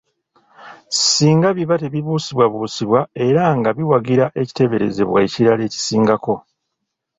[1.07, 6.35] Singa biba tebibuusibwabuusibwa era nga biwagira ekiteeberezebwa ekirala ekisingako.